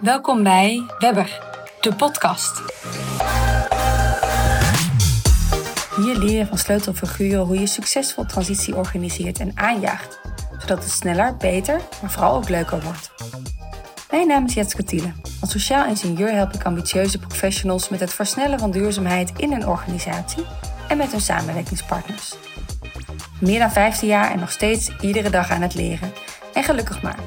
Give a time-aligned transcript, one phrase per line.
[0.00, 1.40] Welkom bij Webber,
[1.80, 2.62] de podcast.
[5.96, 10.20] Hier leer je van sleutelfiguren hoe je succesvol transitie organiseert en aanjaagt,
[10.58, 13.10] zodat het sneller, beter, maar vooral ook leuker wordt.
[14.10, 15.12] Mijn naam is Jetske Thiele.
[15.40, 20.44] Als sociaal ingenieur help ik ambitieuze professionals met het versnellen van duurzaamheid in een organisatie
[20.88, 22.34] en met hun samenwerkingspartners.
[23.40, 26.12] Meer dan 15 jaar en nog steeds iedere dag aan het leren.
[26.52, 27.18] En gelukkig maar.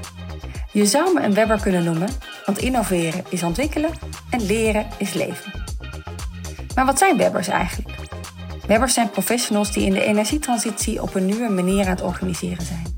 [0.72, 2.10] Je zou me een webber kunnen noemen,
[2.50, 3.91] want innoveren is ontwikkelen
[4.30, 5.52] en leren is leven.
[6.76, 7.95] Maar wat zijn webbers eigenlijk?
[8.67, 12.98] Webbers zijn professionals die in de energietransitie op een nieuwe manier aan het organiseren zijn.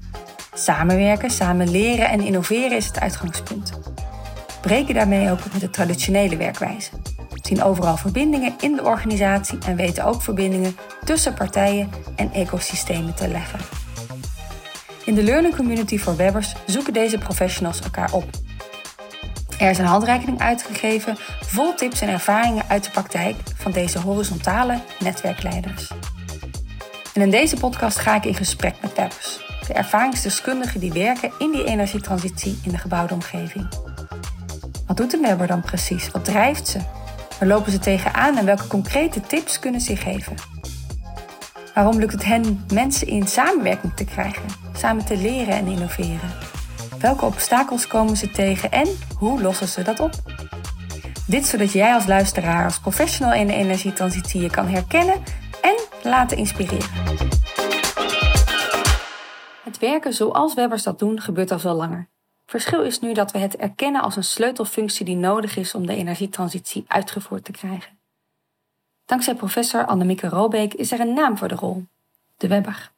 [0.53, 3.71] Samenwerken, samen leren en innoveren is het uitgangspunt.
[4.61, 6.91] Breken daarmee ook met de traditionele werkwijze.
[7.33, 13.27] Zien overal verbindingen in de organisatie en weten ook verbindingen tussen partijen en ecosystemen te
[13.27, 13.59] leggen.
[15.05, 18.40] In de Learning Community voor Webbers zoeken deze professionals elkaar op.
[19.61, 24.79] Er is een handreiking uitgegeven vol tips en ervaringen uit de praktijk van deze horizontale
[24.99, 25.91] netwerkleiders.
[27.13, 31.51] En in deze podcast ga ik in gesprek met Webbers, de ervaringsdeskundigen die werken in
[31.51, 33.67] die energietransitie in de gebouwde omgeving.
[34.87, 36.11] Wat doet een Webber dan precies?
[36.11, 36.79] Wat drijft ze?
[37.39, 40.35] Waar lopen ze tegenaan en welke concrete tips kunnen ze geven?
[41.73, 46.59] Waarom lukt het hen mensen in samenwerking te krijgen, samen te leren en innoveren?
[47.01, 50.11] Welke obstakels komen ze tegen en hoe lossen ze dat op?
[51.27, 55.23] Dit zodat jij als luisteraar, als professional in de energietransitie je kan herkennen
[55.61, 56.89] en laten inspireren.
[59.63, 62.07] Het werken zoals webbers dat doen gebeurt al veel langer.
[62.45, 65.95] Verschil is nu dat we het erkennen als een sleutelfunctie die nodig is om de
[65.95, 67.99] energietransitie uitgevoerd te krijgen.
[69.05, 71.85] Dankzij professor Annemieke Robeek is er een naam voor de rol:
[72.37, 72.91] de Webber.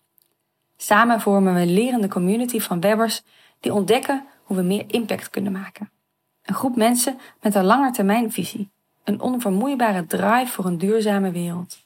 [0.78, 3.24] Samen vormen we een lerende community van webbers
[3.64, 5.92] die ontdekken hoe we meer impact kunnen maken.
[6.44, 8.72] Een groep mensen met een langetermijnvisie,
[9.04, 11.78] een onvermoeibare drive voor een duurzame wereld.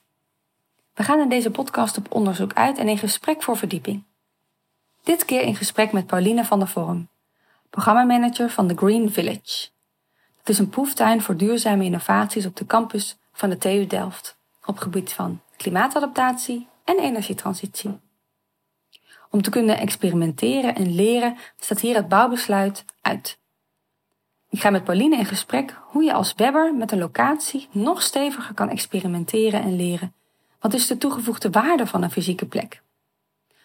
[0.94, 4.04] We gaan in deze podcast op onderzoek uit en in gesprek voor verdieping.
[5.02, 7.08] Dit keer in gesprek met Pauline van der Vorm,
[7.70, 9.68] programmamanager van The Green Village.
[10.38, 14.78] Het is een proeftuin voor duurzame innovaties op de campus van de TU Delft op
[14.78, 17.98] gebied van klimaatadaptatie en energietransitie.
[19.30, 23.38] Om te kunnen experimenteren en leren staat hier het bouwbesluit uit.
[24.50, 28.54] Ik ga met Pauline in gesprek hoe je als webber met een locatie nog steviger
[28.54, 30.14] kan experimenteren en leren.
[30.60, 32.82] Wat is de toegevoegde waarde van een fysieke plek?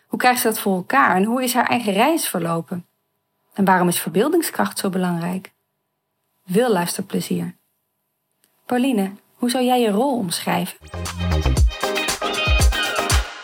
[0.08, 2.86] Hoe krijgt ze dat voor elkaar en hoe is haar eigen reis verlopen?
[3.54, 5.54] En waarom is verbeeldingskracht zo belangrijk?
[6.46, 7.56] Veel luisterplezier.
[8.66, 10.78] Pauline, hoe zou jij je rol omschrijven?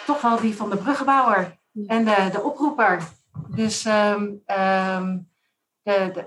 [0.06, 1.57] Toch wel die van de bruggenbouwer
[1.88, 3.03] en de, de oproeper.
[3.47, 4.44] Dus, um,
[5.84, 6.22] de, de,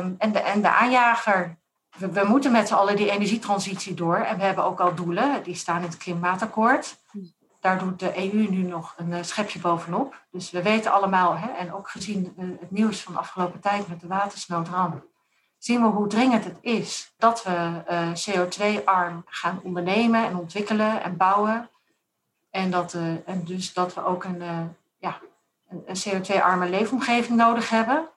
[0.00, 1.56] um, en, de, en de aanjager.
[1.98, 4.16] We, we moeten met z'n allen die energietransitie door.
[4.16, 6.96] En we hebben ook al doelen, die staan in het klimaatakkoord.
[7.60, 10.24] Daar doet de EU nu nog een uh, schepje bovenop.
[10.30, 13.88] Dus we weten allemaal, hè, en ook gezien uh, het nieuws van de afgelopen tijd
[13.88, 15.04] met de watersnoodramp,
[15.58, 21.16] zien we hoe dringend het is dat we uh, CO2-arm gaan ondernemen en ontwikkelen en
[21.16, 21.70] bouwen.
[22.50, 24.42] En, dat, en dus dat we ook een
[25.68, 28.08] een, CO2-arme leefomgeving nodig hebben.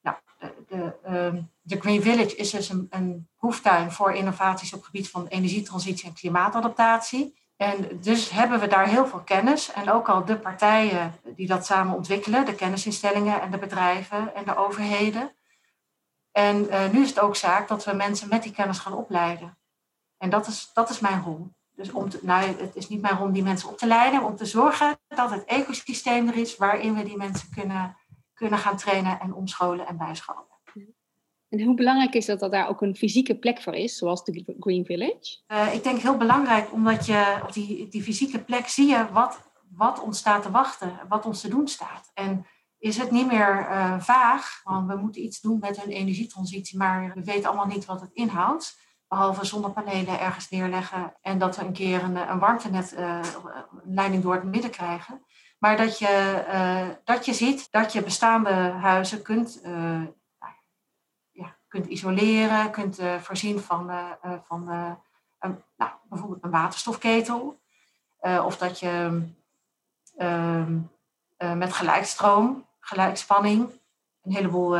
[0.00, 4.78] Nou, de, de, ehm, de, Green Village is dus een, een proeftuin voor innovaties op
[4.78, 7.38] het gebied van energietransitie en klimaatadaptatie.
[7.56, 9.72] En dus hebben we daar heel veel kennis.
[9.72, 14.44] En ook al de partijen die dat samen ontwikkelen, de kennisinstellingen en de bedrijven en
[14.44, 15.34] de overheden.
[16.32, 19.58] En uh, nu is het ook zaak dat we mensen met die kennis gaan opleiden.
[20.16, 21.48] En dat is, dat is mijn rol.
[21.80, 24.20] Dus om te, nou, het is niet mijn rol om die mensen op te leiden,
[24.20, 27.96] maar om te zorgen dat het ecosysteem er is waarin we die mensen kunnen,
[28.34, 30.48] kunnen gaan trainen en omscholen en bijscholen.
[31.48, 34.54] En hoe belangrijk is dat dat daar ook een fysieke plek voor is, zoals de
[34.58, 35.38] Green Village?
[35.48, 39.40] Uh, ik denk heel belangrijk, omdat je op die, die fysieke plek zie je wat,
[39.76, 42.10] wat ons staat te wachten, wat ons te doen staat.
[42.14, 42.46] En
[42.78, 47.12] is het niet meer uh, vaag, want we moeten iets doen met hun energietransitie, maar
[47.14, 48.78] we weten allemaal niet wat het inhoudt.
[49.10, 53.20] Behalve zonnepanelen ergens neerleggen en dat we een keer een, een warmtenet, uh,
[53.84, 55.24] leiding door het midden krijgen.
[55.58, 60.02] Maar dat je, uh, dat je ziet dat je bestaande huizen kunt, uh,
[61.30, 63.90] ja, kunt isoleren, kunt voorzien van,
[64.46, 64.68] van
[65.38, 67.60] een, nou, bijvoorbeeld een waterstofketel.
[68.20, 69.22] of dat je
[70.16, 70.78] ehm,
[71.36, 73.70] met gelijkstroom, gelijkspanning,
[74.22, 74.76] een heleboel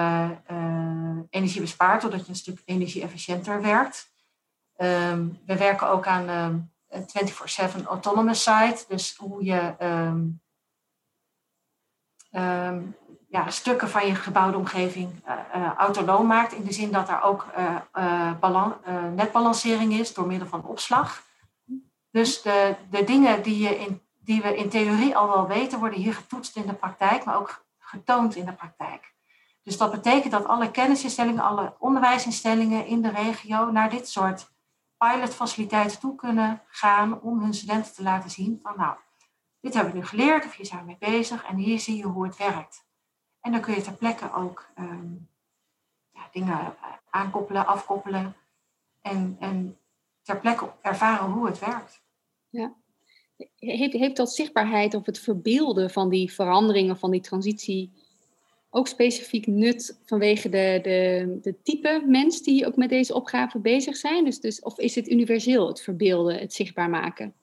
[1.30, 4.09] energie bespaart, doordat je een stuk energie-efficiënter werkt.
[4.82, 7.06] Um, we werken ook aan um, een
[7.82, 8.84] 24-7 autonomous site.
[8.88, 10.42] Dus hoe je um,
[13.28, 15.22] ja, stukken van je gebouwde omgeving
[15.76, 16.52] autonoom maakt.
[16.52, 17.46] In de zin dat er ook
[19.14, 21.22] netbalancering is door middel van opslag.
[22.10, 25.98] Dus de, de dingen die, je in, die we in theorie al wel weten, worden
[25.98, 29.14] hier getoetst in de praktijk, maar ook getoond in de praktijk.
[29.62, 34.50] Dus dat betekent dat alle kennisinstellingen, alle onderwijsinstellingen in de regio naar dit soort
[35.08, 38.96] pilotfaciliteiten toe kunnen gaan om hun studenten te laten zien van nou,
[39.60, 42.02] dit hebben we nu geleerd of hier zijn we mee bezig en hier zie je
[42.02, 42.88] hoe het werkt.
[43.40, 45.12] En dan kun je ter plekke ook ehm,
[46.10, 46.76] ja, dingen
[47.10, 48.36] aankoppelen, afkoppelen
[49.00, 49.78] en, en
[50.22, 52.02] ter plekke ervaren hoe het werkt.
[52.48, 52.74] Ja.
[53.56, 57.99] Heeft, heeft dat zichtbaarheid of het verbeelden van die veranderingen, van die transitie,
[58.70, 63.96] ook specifiek nut vanwege de, de, de type mens die ook met deze opgave bezig
[63.96, 64.24] zijn?
[64.24, 67.34] Dus, dus, of is het universeel, het verbeelden, het zichtbaar maken?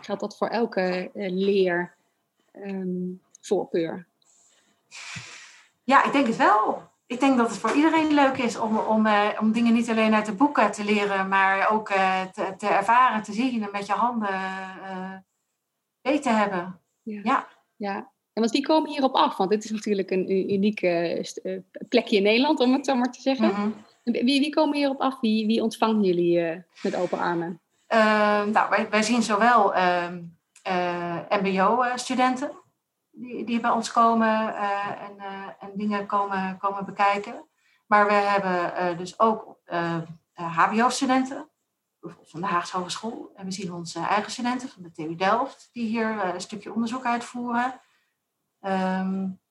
[0.00, 4.06] Geldt dat voor elke uh, leervoorkeur?
[5.84, 6.82] ja, ik denk het wel.
[7.06, 10.14] Ik denk dat het voor iedereen leuk is om, om, uh, om dingen niet alleen
[10.14, 13.86] uit de boeken te leren, maar ook uh, te, te, ervaren, te zien en met
[13.86, 14.34] je handen
[16.02, 16.80] uh, te hebben.
[17.02, 17.20] Ja.
[17.22, 17.48] ja.
[17.76, 18.12] ja.
[18.34, 19.36] En want wie komen hierop af?
[19.36, 20.80] Want dit is natuurlijk een uniek
[21.88, 23.46] plekje in Nederland, om het zo maar te zeggen.
[23.46, 23.74] Mm -hmm.
[24.02, 25.20] wie, wie komen hierop af?
[25.20, 27.60] Wie, wie ontvangen jullie met open armen?
[27.86, 30.22] Ehm, nou, wij, wij zien zowel ehm,
[31.28, 32.50] MBO-studenten
[33.14, 37.44] die, die bij ons komen uh, en, uh, en, dingen komen, komen bekijken.
[37.86, 39.58] Maar we hebben uh, dus ook
[40.34, 41.48] HBO-studenten
[42.24, 43.32] van de Haagse Hogeschool.
[43.36, 47.04] En we zien onze eigen studenten van de TU Delft, die hier een stukje onderzoek
[47.04, 47.80] uitvoeren.
[48.66, 49.42] Um,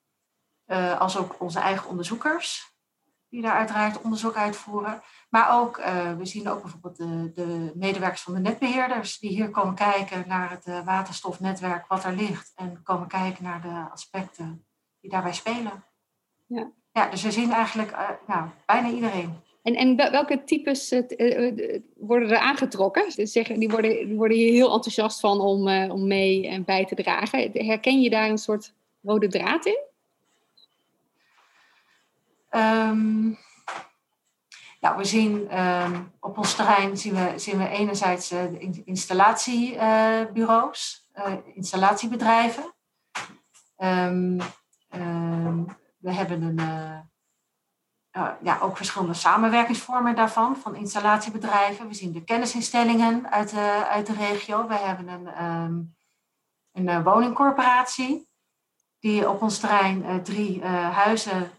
[0.99, 2.73] als ook onze eigen onderzoekers,
[3.33, 5.01] die daar uiteraard onderzoek uitvoeren.
[5.29, 9.49] Maar ook, uh, we zien ook bijvoorbeeld de, de, medewerkers van de netbeheerders die hier
[9.49, 14.65] komen kijken naar het uh, waterstofnetwerk wat er ligt en komen kijken naar de aspecten
[14.99, 15.83] die daarbij spelen.
[16.45, 19.33] Ja, ja dus we zien eigenlijk uh, nou, bijna iedereen.
[19.63, 20.89] En, en welke types
[21.95, 23.27] worden er aangetrokken?
[23.27, 26.95] Zeggen, die, worden, die worden hier heel enthousiast van om, om mee en bij te
[26.95, 27.51] dragen.
[27.53, 29.79] Herken je daar een soort rode draad in?
[32.49, 33.37] Um,
[34.97, 38.43] we zien um, op ons terrein zien we, zien we enerzijds uh,
[38.85, 42.73] installatiebureaus, uh, installatiebedrijven.
[43.77, 44.37] Um,
[45.97, 46.55] we hebben een,
[48.41, 51.87] ja, ook verschillende samenwerkingsvormen daarvan, van installatiebedrijven.
[51.87, 54.67] We zien de kennisinstellingen uit de, uit de regio.
[54.67, 55.27] We hebben een,
[56.71, 58.31] een woningcorporatie
[59.03, 61.51] die op ons terrein drie huizen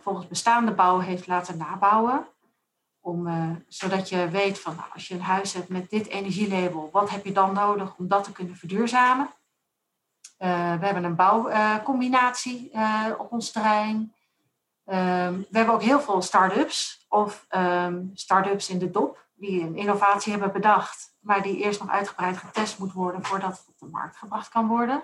[0.00, 2.26] volgens bestaande bouw heeft laten nabouwen.
[3.00, 3.28] Om,
[3.68, 7.24] zodat je weet van nou, als je een huis hebt met dit energielabel, wat heb
[7.24, 9.30] je dan nodig om dat te kunnen verduurzamen?
[10.38, 10.46] We
[10.80, 12.70] hebben een bouwcombinatie
[13.18, 14.14] op ons terrein.
[14.86, 19.76] Ehm, we hebben ook heel veel start-ups of um, start-ups in de dop die een
[19.76, 23.86] innovatie hebben bedacht, maar die eerst nog uitgebreid getest moet worden voordat het op de
[23.86, 25.02] markt gebracht kan worden.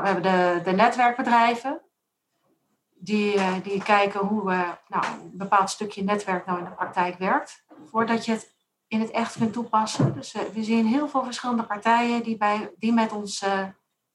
[0.00, 1.80] We hebben de, de netwerkbedrijven,
[2.94, 7.18] die, uh, die kijken hoe uh, nou, een bepaald stukje netwerk nou in de praktijk
[7.18, 8.54] werkt, voordat je het
[8.88, 10.14] in het echt kunt toepassen.
[10.14, 13.38] Dus uh, we zien heel veel verschillende partijen die, bij, die met ons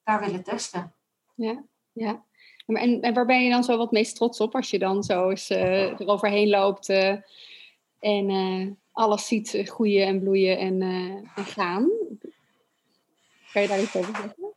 [0.04, 0.94] daar willen testen.
[1.34, 2.24] Ja, ja.
[2.66, 5.28] En, en waar ben je dan zo wat meest trots op als je dan zo
[5.28, 6.88] eens eroverheen loopt
[7.98, 11.90] en alles ziet groeien en bloeien en, en gaan?
[13.52, 14.49] Kan je daar iets over zeggen?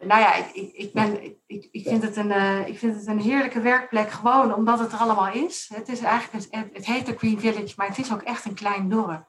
[0.00, 3.20] Nou ja, ik, ik, ben, ik, ik, vind het een, uh, ik vind het een
[3.20, 5.70] heerlijke werkplek gewoon omdat het er allemaal is.
[5.74, 8.54] Het, is eigenlijk, het, het heet de Green Village, maar het is ook echt een
[8.54, 9.26] klein dorp.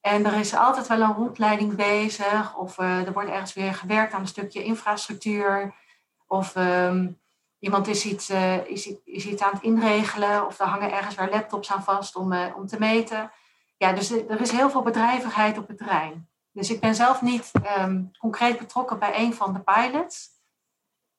[0.00, 4.12] En er is altijd wel een rondleiding bezig of uh, er wordt ergens weer gewerkt
[4.12, 5.74] aan een stukje infrastructuur.
[6.26, 7.20] Of um,
[7.58, 11.30] iemand is iets, uh, is, is iets aan het inregelen of er hangen ergens weer
[11.30, 13.30] laptops aan vast om, om te meten.
[13.76, 16.27] Ja, dus er is heel veel bedrijvigheid op het terrein.
[16.58, 20.28] Dus ik ben zelf niet um, concreet betrokken bij een van de pilots.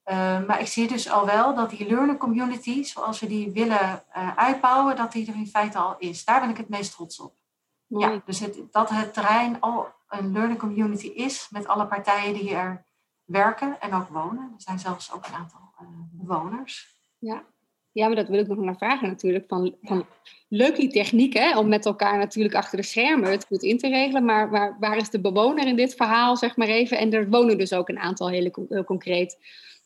[0.06, 4.04] Uh, maar ik zie dus al wel dat die learning community, zoals we die willen
[4.18, 6.26] uh, uitbouwen, dat die er in feite al is.
[6.26, 7.36] Daar ben ik het meest trots op.
[7.86, 12.56] Ja, dus het, dat het terrein al een learning community is met alle partijen die
[12.56, 12.86] er
[13.24, 14.52] werken en ook wonen.
[14.56, 16.98] Er zijn zelfs ook een aantal uh, bewoners.
[17.18, 17.44] Ja,
[18.00, 19.46] ja, maar dat wil ik nog naar vragen natuurlijk.
[19.48, 20.06] Van, van
[20.48, 23.90] leuk die techniek, hè, om met elkaar natuurlijk achter de schermen het goed in te
[23.90, 24.26] regelen.
[24.26, 26.98] Maar waar, waar is de bewoner in dit verhaal, zeg maar even?
[26.98, 29.38] En er wonen dus ook een aantal hele heel concreet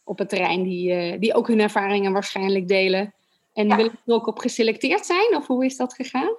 [0.03, 3.13] op het terrein die, uh, die ook hun ervaringen waarschijnlijk delen.
[3.53, 3.75] En ja.
[3.75, 5.35] willen er ook op geselecteerd zijn?
[5.35, 6.35] Of hoe is dat gegaan?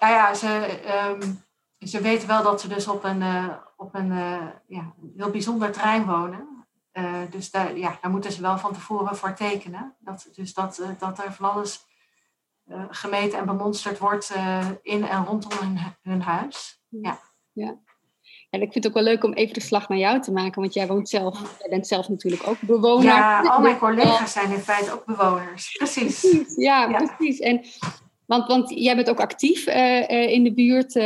[0.00, 0.78] Nou ja, ze,
[1.20, 1.42] um,
[1.88, 5.72] ze weten wel dat ze dus op een, uh, op een uh, ja, heel bijzonder
[5.72, 6.51] terrein wonen.
[7.30, 9.96] Dus daar, ja, daar moeten ze wel van tevoren voor tekenen.
[9.98, 11.86] Dat, dus dat, dat er van alles
[12.88, 14.34] gemeten en bemonsterd wordt
[14.82, 16.82] in en rondom hun, hun huis.
[16.88, 17.20] Ja.
[17.52, 17.78] ja.
[18.50, 20.60] En ik vind het ook wel leuk om even de slag naar jou te maken,
[20.60, 23.04] want jij woont zelf, jij bent zelf natuurlijk ook bewoner.
[23.04, 25.76] Ja, al mijn collega's zijn in feite ook bewoners.
[25.76, 26.20] Precies.
[26.20, 27.38] precies ja, precies.
[27.38, 27.64] En,
[28.26, 29.66] want, want jij bent ook actief
[30.06, 30.96] in de buurt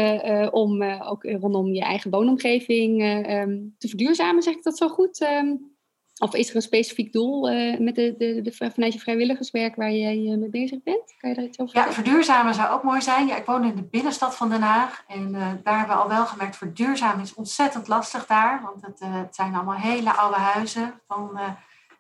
[0.52, 5.21] om ook rondom je eigen woonomgeving um, te verduurzamen, zeg ik dat zo goed?
[5.21, 5.75] Um,
[6.18, 9.92] of is er een specifiek doel uh, met de, de, de, vanuit je vrijwilligerswerk waar
[9.92, 11.14] jij uh, mee bezig bent?
[11.18, 11.76] Kan je daar iets over?
[11.76, 13.26] Ja, verduurzamen zou ook mooi zijn.
[13.26, 15.04] Ja, ik woon in de binnenstad van Den Haag.
[15.06, 18.62] En uh, daar hebben we al wel gemerkt, verduurzamen is ontzettend lastig daar.
[18.62, 21.00] Want het, het zijn allemaal hele oude huizen.
[21.06, 21.38] Van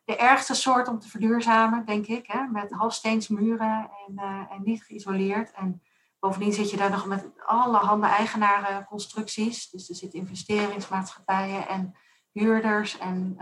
[0.04, 2.26] de ergste soort om te verduurzamen, denk ik.
[2.26, 2.46] Hè?
[2.52, 4.18] Met halfsteensmuren en,
[4.50, 5.52] en niet geïsoleerd.
[5.52, 5.82] En
[6.20, 9.70] bovendien zit je daar nog met allerhande eigenarenconstructies.
[9.70, 11.94] Dus er zitten investeringsmaatschappijen en
[12.32, 13.36] huurders en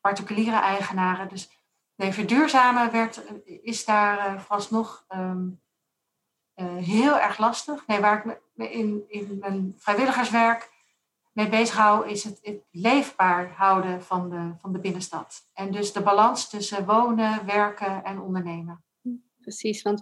[0.00, 1.28] particuliere eigenaren.
[1.28, 1.50] Dus
[1.94, 5.60] nee, verduurzamen werd, is daar uh, vooralsnog um,
[6.84, 7.86] heel erg lastig.
[7.86, 10.70] Nee, waar ik me in, in mijn vrijwilligerswerk
[11.32, 15.50] mee bezig hou, is het, het, leefbaar houden van de, van de binnenstad.
[15.54, 18.84] En dus de balans tussen wonen, werken en ondernemen.
[19.40, 19.98] Precies, want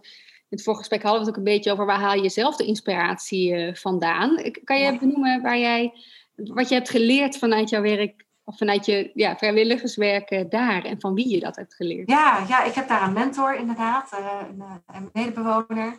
[0.48, 2.56] in het vorige gesprek hadden we het ook een beetje over waar haal je zelf
[2.56, 4.52] de inspiratie vandaan.
[4.64, 5.92] Kan je benoemen waar jij,
[6.34, 11.14] wat je hebt geleerd vanuit jouw werk of vanuit je ja, vrijwilligerswerk daar en van
[11.14, 12.10] wie je dat hebt geleerd?
[12.10, 15.98] Ja, ja ik heb daar een mentor inderdaad, uh, een, een, medebewoner,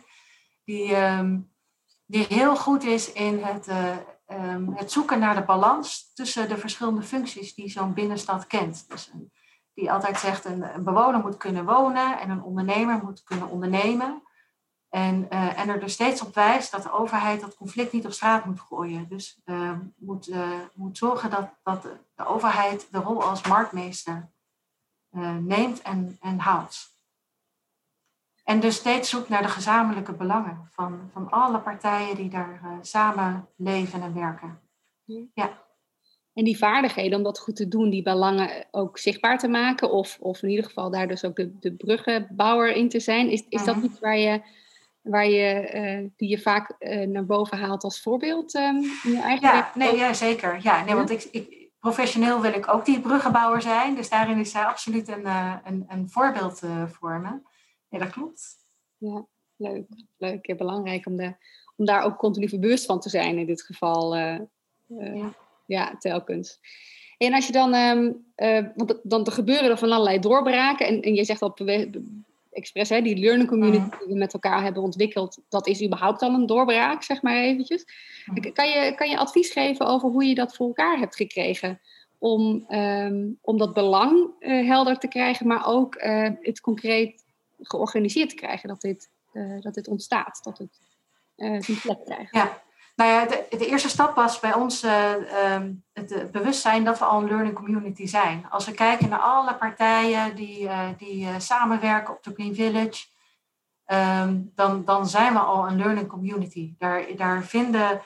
[0.64, 1.52] die, um,
[2.06, 3.96] die heel goed is in het, uh,
[4.52, 8.84] um, het zoeken naar de balans tussen de verschillende functies die zo'n binnenstad kent.
[8.88, 9.32] Dus een,
[9.74, 14.22] die altijd zegt, een bewoner moet kunnen wonen en een ondernemer moet kunnen ondernemen.
[14.90, 18.12] En, uh, en er dus steeds op wijst dat de overheid dat conflict niet op
[18.12, 19.08] straat moet gooien.
[19.08, 21.82] Dus uh, moet, uh, moet zorgen dat, dat
[22.14, 24.28] de overheid de rol als marktmeester
[25.40, 26.98] neemt en, en houdt.
[28.44, 33.48] En dus steeds zoekt naar de gezamenlijke belangen van, van alle partijen die daar samen
[33.56, 34.60] leven en werken.
[35.34, 35.58] Ja.
[36.32, 40.18] En die vaardigheden om dat goed te doen, die belangen ook zichtbaar te maken, of,
[40.20, 43.64] of in ieder geval daar dus ook de, de bruggenbouwer in te zijn, is, is
[43.64, 43.84] dat mhm.
[43.84, 44.42] iets waar je
[45.02, 49.20] waar je, uh, die je vaak uh, naar boven haalt als voorbeeld um, in je
[49.20, 50.58] eigen ja, nee, ja, zeker.
[50.62, 53.94] Ja, nee, want ik, ik, professioneel wil ik ook die bruggenbouwer zijn.
[53.94, 57.40] Dus daarin is zij absoluut een, uh, een, een voorbeeld voor me.
[57.88, 58.56] Ja, dat klopt.
[58.96, 59.26] Ja,
[59.56, 59.86] leuk.
[60.18, 60.46] Leuk.
[60.46, 61.34] Ja, belangrijk om, de,
[61.76, 64.16] om daar ook continu bewust van te zijn in dit geval.
[64.16, 65.34] Ja.
[65.66, 65.96] ja.
[65.98, 66.60] telkens.
[67.18, 68.24] En als je dan, um,
[68.74, 70.86] want dan er gebeuren er van allerlei doorbraken.
[70.86, 71.54] En, en je zegt al
[72.50, 76.34] expres, hè, die learning community die we met elkaar hebben ontwikkeld, dat is überhaupt al
[76.34, 77.84] een doorbraak, zeg maar eventjes.
[78.52, 81.80] Kan je, kan je advies geven over hoe je dat voor elkaar hebt gekregen?
[82.18, 87.24] Om, um, om dat belang uh, helder te krijgen, maar ook uh, het concreet
[87.60, 90.80] georganiseerd te krijgen, dat dit, uh, dat dit ontstaat, dat het
[91.64, 92.34] zijn plek krijgt.
[92.34, 92.62] Ja.
[92.96, 95.12] Nou ja, de, de, eerste stap was bij ons uh,
[95.54, 98.46] um, het bewustzijn dat we al een learning community zijn.
[98.50, 103.06] Als we kijken naar alle partijen die, uh, die uh, samenwerken op de Green Village,
[103.86, 106.74] um, dan, dan zijn we al een learning community.
[106.78, 108.02] Daar, daar vinden,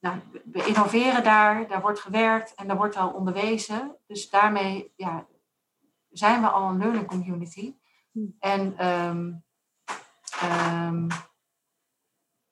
[0.00, 0.16] nou,
[0.52, 3.96] we innoveren daar, daar wordt gewerkt en daar wordt al onderwezen.
[4.06, 5.26] Dus daarmee ja,
[6.10, 7.74] zijn we al een learning community.
[8.12, 8.36] Hmm.
[8.38, 9.42] En um,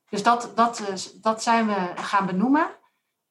[0.09, 0.83] dus dat, dat,
[1.21, 2.71] dat zijn we gaan benoemen.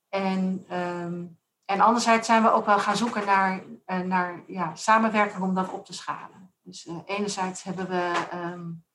[0.10, 5.44] En, um, en anderzijds zijn we ook wel gaan zoeken naar, uh, naar ja, samenwerking
[5.44, 6.54] om dat op te schalen.
[6.62, 8.86] Dus uh, enerzijds hebben we um,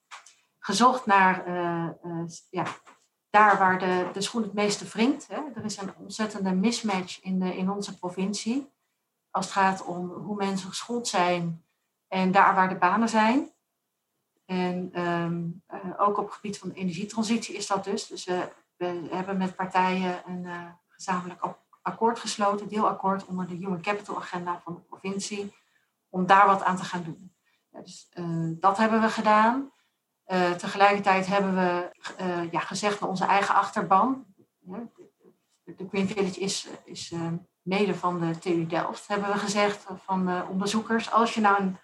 [0.58, 1.50] gezocht naar
[2.50, 2.64] ja,
[3.30, 5.28] daar waar de, de schoen het meeste wringt.
[5.28, 5.40] Hè.
[5.54, 8.72] Er is een ontzettende mismatch in, de, in onze provincie.
[9.30, 11.64] Als het gaat om hoe mensen geschoold zijn
[12.08, 13.51] en daar waar de banen zijn.
[14.44, 18.06] En um, uh, ook op het gebied van de energietransitie is dat dus.
[18.06, 24.16] Dus we, hebben met partijen een uh, gezamenlijk akkoord gesloten, deelakkoord onder de Human Capital
[24.16, 25.54] Agenda van de provincie,
[26.08, 27.34] om daar wat aan te gaan doen.
[27.70, 29.72] Ja, dus uh, dat hebben we gedaan.
[30.56, 31.90] tegelijkertijd hebben we
[32.50, 34.26] ja, gezegd naar onze eigen achterban.
[35.64, 36.40] de Green Village
[36.84, 37.14] is,
[37.62, 41.10] mede van de TU Delft, hebben we gezegd van de onderzoekers.
[41.10, 41.78] Als je nou een,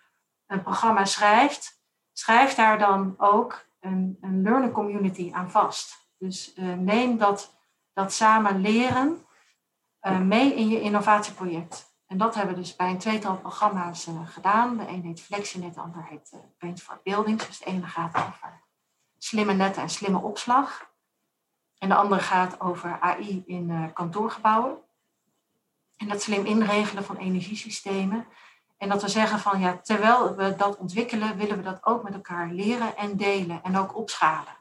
[0.46, 1.77] een programma schrijft,
[2.18, 6.10] schrijf daar dan ook een, een learning community aan vast.
[6.16, 7.56] Dus uh, neem dat,
[7.92, 9.26] dat samen leren
[10.02, 11.96] uh, mee in je innovatieproject.
[12.06, 14.76] En dat hebben we dus bij een tweetal programma's uh, gedaan.
[14.76, 17.46] De een heet FlexiNet, de ander heet Paint for Buildings.
[17.46, 18.62] Dus de ene gaat over
[19.18, 20.92] slimme netten en slimme opslag.
[21.78, 24.78] En de andere gaat over AI in kantoorgebouwen.
[25.96, 28.26] En dat slim inregelen van energiesystemen.
[28.78, 32.14] En dat we zeggen van ja, terwijl we dat ontwikkelen, willen we dat ook met
[32.14, 34.56] elkaar leren en delen en ook opschalen.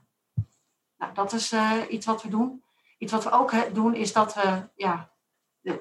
[0.97, 2.63] Nou, dat is uh, iets wat we doen.
[2.97, 5.09] Iets wat we ook doen is dat we, ja,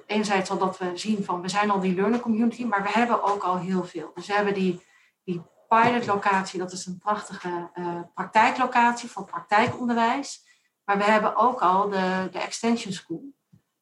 [0.07, 3.23] enerzijds al dat we zien van we zijn al die learning community, maar we hebben
[3.23, 4.11] ook al heel veel.
[4.15, 4.83] Dus we hebben die,
[5.25, 10.45] die pilotlocatie, dat is een prachtige uh, praktijklocatie voor praktijkonderwijs.
[10.85, 13.25] Maar we hebben ook al de, de Extension School.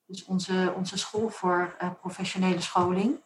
[0.07, 3.24] Dus onze, onze school voor uh, professionele scholing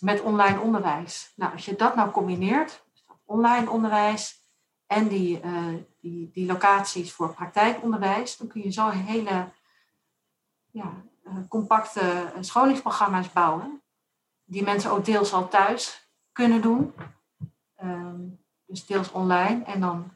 [0.00, 1.32] met online onderwijs.
[1.36, 4.44] Nou, als je dat nou combineert, dus online onderwijs
[4.86, 9.48] en die, uh, die, die locaties voor praktijkonderwijs, dan kun je zo hele
[10.70, 10.92] ja,
[11.24, 13.82] uh, compacte scholingsprogramma's bouwen,
[14.44, 16.94] die mensen ook deels al thuis kunnen doen.
[17.82, 20.10] Um, dus deels online en dan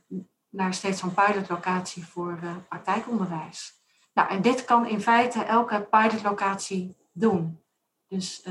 [0.49, 2.39] naar steeds zo'n pilotlocatie voor
[2.69, 3.83] praktijkonderwijs.
[4.13, 7.63] Nou, en dit kan in feite elke pilotlocatie doen.
[8.07, 8.43] Dus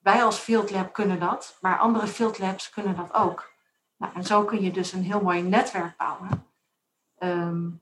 [0.00, 3.52] wij als Field Lab kunnen dat, maar andere Field Labs kunnen dat ook.
[3.96, 6.46] Nou, en zo kun je dus een heel mooi netwerk bouwen.
[7.18, 7.80] Um,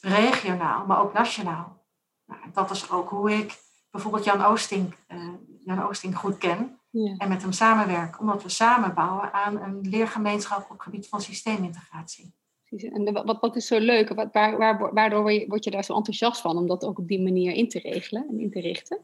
[0.00, 1.84] regionaal, maar ook nationaal.
[2.26, 3.58] Nou, dat is ook hoe ik
[3.90, 5.28] bijvoorbeeld Jan Oosting, uh,
[5.64, 6.78] Jan Oosting goed ken.
[6.90, 7.14] Ja.
[7.16, 11.20] En met hem samenwerken, omdat we samen bouwen aan een leergemeenschap op het gebied van
[11.20, 12.34] systeemintegratie.
[12.70, 14.08] En wat, wat is zo leuk?
[14.08, 17.22] Wat, waar, waar, waardoor word je daar zo enthousiast van om dat ook op die
[17.22, 18.98] manier in te regelen en in te richten?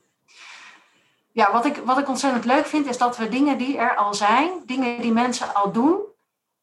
[1.33, 4.15] Ja, wat ik, wat ik ontzettend leuk vind, is dat we dingen die er al
[4.15, 6.01] zijn, dingen die mensen al doen,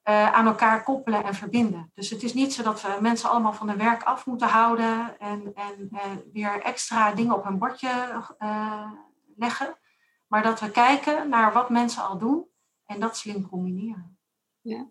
[0.09, 1.91] uh, aan elkaar koppelen en verbinden.
[1.93, 5.19] Dus het is niet zo dat we mensen allemaal van hun werk af moeten houden
[5.19, 5.99] en, en uh,
[6.33, 8.91] weer extra dingen op hun bordje uh,
[9.35, 9.77] leggen.
[10.27, 12.45] Maar dat we kijken naar wat mensen al doen
[12.85, 14.17] en dat slim combineren.
[14.61, 14.87] Ja,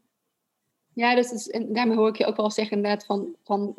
[0.93, 3.75] ja dus is, en daarmee hoor ik je ook wel zeggen inderdaad van, van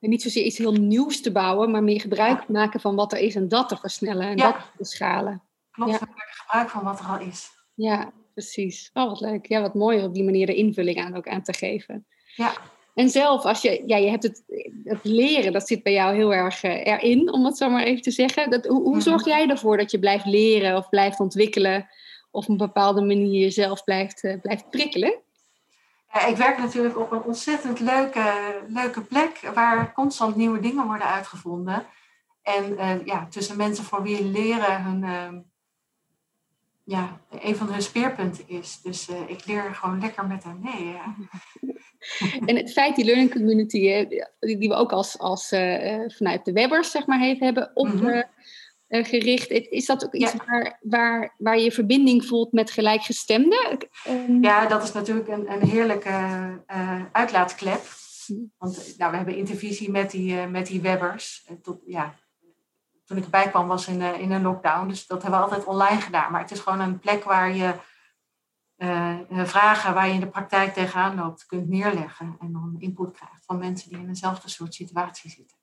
[0.00, 2.44] niet zozeer iets heel nieuws te bouwen, maar meer gebruik ja.
[2.48, 4.52] maken van wat er is en dat te versnellen en ja.
[4.52, 5.42] dat te schalen.
[5.70, 5.98] Klopt, ja.
[6.30, 7.48] gebruik van wat er al is.
[7.74, 8.90] Ja, precies.
[8.92, 9.46] Oh, wat leuk.
[9.46, 12.06] Ja, wat mooi op die manier de invulling aan ook aan te geven.
[12.34, 12.52] Ja.
[12.94, 14.44] En zelf, als je, ja, je hebt het,
[14.84, 18.02] het leren, dat zit bij jou heel erg uh, erin, om het zo maar even
[18.02, 18.50] te zeggen.
[18.50, 21.88] Dat, hoe, hoe zorg jij ervoor dat je blijft leren of blijft ontwikkelen,
[22.30, 25.22] of op een bepaalde manier jezelf blijft, uh, blijft prikkelen?
[26.28, 28.32] Ik werk natuurlijk op een ontzettend leuke,
[28.68, 31.86] leuke plek waar constant nieuwe dingen worden uitgevonden.
[32.42, 35.44] En uh, ja, tussen mensen voor wie leren hun,
[36.84, 38.80] ja, een van hun speerpunten is.
[38.82, 40.84] Dus ik leer gewoon lekker met haar mee.
[40.84, 41.14] Ja.
[42.46, 44.06] En het feit die learning community,
[44.38, 48.24] die we ook als, als uh, vanuit de webbers zeg maar hebben mm -hmm.
[48.88, 50.44] Is dat ook iets ja.
[50.46, 53.88] waar, waar, waar je verbinding voelt met gelijkgestemden?
[54.08, 54.42] Um...
[54.42, 56.08] Ja, dat is natuurlijk een, een heerlijke
[56.68, 57.82] uh, uitlaatklep.
[58.58, 61.48] Want nou, we hebben intervisie met die, uh, met die webbers.
[61.62, 62.14] Tot, ja,
[63.04, 66.00] toen ik erbij kwam was in, in een lockdown, dus dat hebben we altijd online
[66.00, 66.32] gedaan.
[66.32, 67.74] Maar het is gewoon een plek waar je
[69.30, 73.58] vragen waar je in de praktijk tegenaan loopt kunt neerleggen en dan input krijgt van
[73.58, 75.56] mensen die in eenzelfde soort situatie zitten.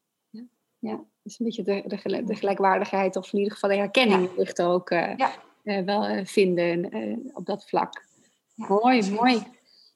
[0.83, 1.03] Ja, ja.
[1.23, 4.29] dus een beetje de, de, de gelijkwaardigheid of in ieder geval de herkenning ja.
[4.37, 5.31] ligt ook uh, ja.
[5.63, 6.89] uh, wel vinden
[7.33, 8.05] op dat vlak.
[8.55, 9.19] Ja, mooi, precies.
[9.19, 9.43] mooi.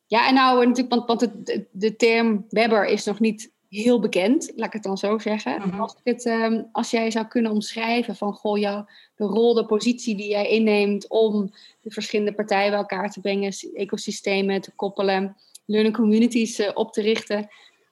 [0.07, 4.51] Ja, en nou natuurlijk, want, want de, de term Webber is nog niet heel bekend,
[4.55, 5.55] laat ik het dan zo zeggen.
[5.55, 5.79] Mm -hmm.
[5.79, 10.15] als, het, um, als jij zou kunnen omschrijven van goh, jou, de rol, de positie
[10.15, 15.95] die jij inneemt om de verschillende partijen bij elkaar te brengen, ecosystemen te koppelen, learning
[15.95, 17.47] communities op te richten.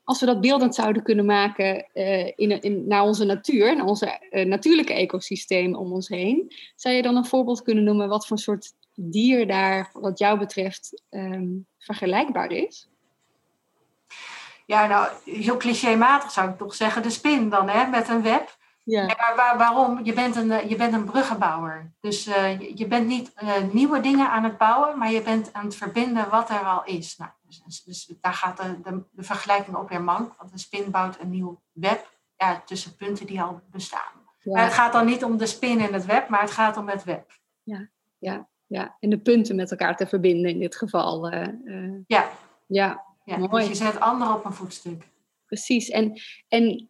[0.06, 4.20] Als we dat beeldend zouden kunnen maken uh, in, in, naar onze natuur, naar onze
[4.32, 8.38] uh, natuurlijke ecosysteem om ons heen, zou je dan een voorbeeld kunnen noemen wat voor
[8.38, 12.89] soort dier daar, wat jou betreft, um, vergelijkbaar is?
[14.65, 18.58] Ja, nou, heel clichématig zou ik toch zeggen, de spin dan, hè, met een web.
[18.84, 19.06] Ja.
[19.36, 20.00] Waar, waarom?
[20.04, 21.91] Je bent een, je bent een bruggenbouwer.
[22.00, 23.34] Dus uh, je, je, bent niet
[23.72, 27.18] nieuwe dingen aan het bouwen, maar je bent aan het verbinden wat er al is.
[27.18, 27.32] Nou,
[27.63, 31.20] dus, dus daar gaat de, de, de, vergelijking op weer mank, want een spin bouwt
[31.20, 34.24] een nieuw web ja, tussen punten die al bestaan.
[34.39, 34.52] Ja.
[34.52, 36.89] Maar het gaat dan niet om de spin in het web, maar het gaat om
[36.89, 37.32] het web.
[37.63, 38.98] Ja, ja, ja.
[39.00, 41.34] en de punten met elkaar te verbinden in dit geval.
[41.34, 42.30] Uh, ja.
[42.68, 43.68] Ja, ja, Mooi.
[43.68, 45.08] Dus je zet anderen op een voetstuk.
[45.46, 45.89] Precies.
[45.89, 46.89] En, en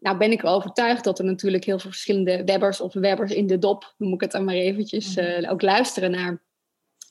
[0.00, 3.46] nou ben ik wel overtuigd dat er natuurlijk heel veel verschillende webbers of webbers in
[3.46, 5.42] de dop, noem ik het dan maar eventjes, mm -hmm.
[5.42, 6.42] uh, ook luisteren naar,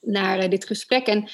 [0.02, 1.08] naar uh, dit gesprek.
[1.08, 1.30] En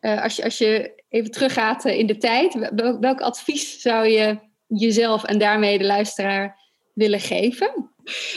[0.00, 5.24] uh, als, je, als je even teruggaat in de tijd, welk, advies zou je jezelf
[5.24, 6.58] en daarmee de luisteraar
[6.92, 7.90] willen geven?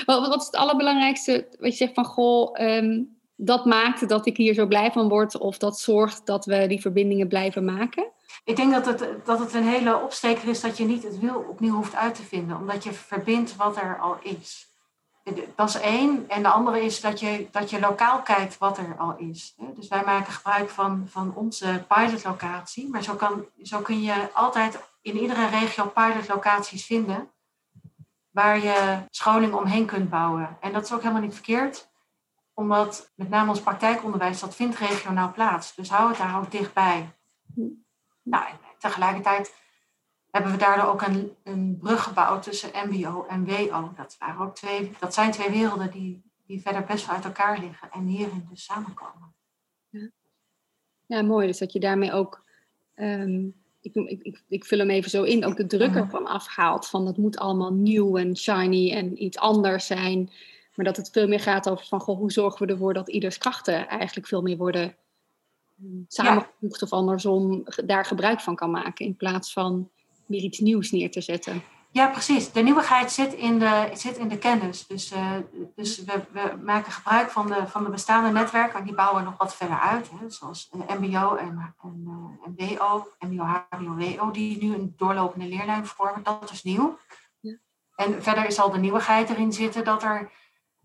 [0.05, 4.37] Wat, wat is het allerbelangrijkste wat je zegt van, goh, um, dat maakt dat ik
[4.37, 8.11] hier zo blij van word of dat zorgt dat we die verbindingen blijven maken?
[8.43, 11.45] Ik denk dat het, dat het een hele opsteker is dat je niet het wiel
[11.49, 14.68] opnieuw hoeft uit te vinden, omdat je verbindt wat er al is.
[15.55, 16.29] Dat is één.
[16.29, 19.55] En de andere is dat je, dat je lokaal kijkt wat er al is.
[19.75, 22.89] Dus wij maken gebruik van, van onze pilotlocatie.
[22.89, 27.31] Maar zo, kan, zo kun je altijd in iedere regio pilotlocaties vinden.
[28.29, 30.57] Waar je scholing omheen kunt bouwen.
[30.61, 31.89] En dat is ook helemaal niet verkeerd.
[32.53, 35.75] Omdat met name ons praktijkonderwijs, dat vindt regionaal plaats.
[35.75, 37.11] Dus hou het daar ook dichtbij.
[38.23, 38.45] Nou,
[38.77, 39.53] tegelijkertijd
[40.31, 43.91] hebben we daardoor ook een, een brug gebouwd tussen MBO en WO.
[43.95, 47.59] Dat, waren ook twee, dat zijn twee werelden die, die verder best wel uit elkaar
[47.59, 49.33] liggen en hierin dus samenkomen.
[49.89, 50.09] Ja,
[51.05, 51.47] ja mooi.
[51.47, 52.43] Dus dat je daarmee ook,
[52.95, 56.87] um, ik, ik, ik, ik, vul hem even zo in, ook de druk ervan afhaalt.
[56.87, 60.31] Van dat moet allemaal nieuw en shiny en iets anders zijn.
[60.75, 63.37] Maar dat het veel meer gaat over van, goh, hoe zorgen we ervoor dat ieders
[63.37, 64.95] krachten eigenlijk veel meer worden
[65.79, 69.05] ehm, samengevoegd of andersom daar gebruik van kan maken.
[69.05, 69.89] In plaats van
[70.29, 71.63] weer iets nieuws neer te zetten.
[71.91, 72.51] Ja, precies.
[72.51, 74.87] De nieuwigheid zit in de, zit in de kennis.
[74.87, 75.35] Dus, uh,
[75.75, 78.83] dus we, we, maken gebruik van de, van de bestaande netwerken.
[78.83, 80.09] Die bouwen nog wat verder uit.
[80.09, 85.47] Hè, zoals MBO en, en, uh, en WO, MBO, HBO, WO, die nu een doorlopende
[85.47, 86.23] leerlijn vormen.
[86.23, 86.97] Dat is nieuw.
[87.39, 87.57] Ja.
[87.95, 90.31] En verder is al de nieuwigheid erin zitten dat er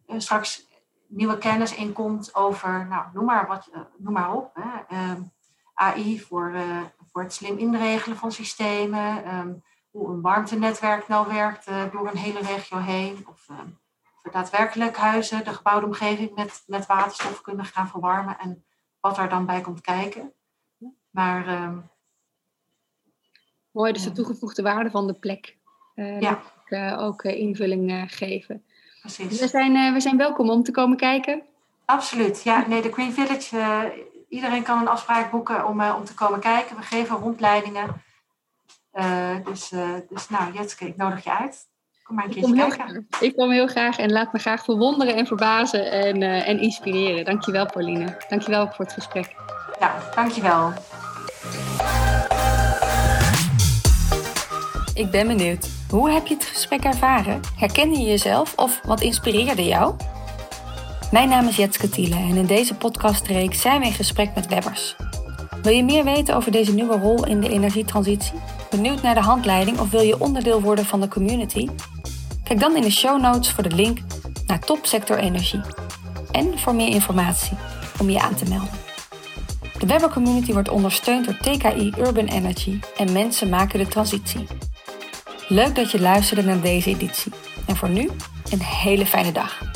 [0.07, 0.67] uh, straks
[1.07, 4.51] nieuwe kennis in komt over, nou, noem maar, wat, noem maar op.
[4.55, 5.23] Hè, ehm,
[5.75, 6.55] AI voor,
[7.15, 9.53] voor het slim inregelen van systemen, ehm,
[9.91, 13.59] hoe een warmtenetwerk nou werkt uh, door een hele regio heen, of, uh,
[14.23, 18.65] of daadwerkelijk huizen, de gebouwde omgeving met, met waterstof kunnen gaan verwarmen en
[19.01, 20.33] wat er dan bij komt kijken.
[21.11, 21.77] Maar, uh,
[23.71, 25.57] Mooi, dus de toegevoegde waarde van de plek.
[25.95, 26.43] Uh, ja.
[26.97, 28.65] ook invulling geven.
[29.01, 29.41] Precies.
[29.41, 31.43] we, zijn, we zijn welkom om te komen kijken.
[31.85, 32.67] Absoluut, ja.
[32.67, 33.57] Nee, de Green Village
[34.29, 36.77] iedereen kan een afspraak boeken om, uh, om te komen kijken.
[36.77, 38.03] We geven rondleidingen.
[38.95, 41.69] Uh, dus, uh, dus nou, Jetske, ik nodig je uit.
[42.03, 43.07] Kom maar een keertje kijken.
[43.21, 47.25] Ik kom heel graag en laat me graag verwonderen en verbazen en, en inspireren.
[47.25, 48.17] Dankjewel, Pauline.
[48.29, 49.35] Dankjewel voor het gesprek.
[49.81, 50.73] Ja, dankjewel.
[54.95, 55.69] Ik ben benieuwd.
[55.91, 57.41] Hoe heb je het gesprek ervaren?
[57.57, 59.95] Herkende je jezelf of wat inspireerde jou?
[61.15, 64.97] Mijn naam is Jetske Thiele en in deze podcastreeks zijn we in gesprek met webbers.
[65.63, 68.33] Wil je meer weten over deze nieuwe rol in de energietransitie?
[68.71, 71.69] Benieuwd naar de handleiding of wil je onderdeel worden van de community?
[72.45, 73.99] Kijk dan in de show notes voor de link
[74.47, 75.61] naar Topsector Energie.
[76.31, 77.57] En voor meer informatie
[77.99, 78.79] om je aan te melden.
[79.79, 84.47] De Webber Community wordt ondersteund door TKI Urban Energy en mensen maken de transitie.
[85.49, 87.33] Leuk dat je luisterde naar deze editie.
[87.67, 88.11] En voor nu,
[88.51, 89.74] een hele fijne dag.